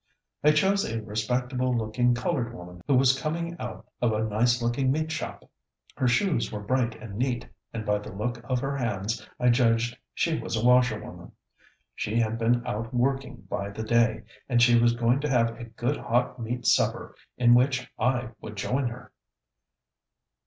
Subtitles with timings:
[0.43, 4.91] I chose a respectable looking coloured woman who was coming out of a nice looking
[4.91, 5.47] meat shop.
[5.95, 9.95] Her shoes were bright and neat, and by the look of her hands, I judged
[10.15, 11.33] she was a washerwoman.
[11.93, 15.65] She had been out working by the day, and she was going to have a
[15.65, 19.11] good hot meat supper in which I would join her.